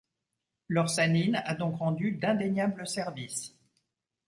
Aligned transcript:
L'orsanine 0.67 1.35
a 1.45 1.53
donc 1.53 1.77
rendu 1.77 2.13
d'indéniables 2.13 2.87
services. 2.87 3.55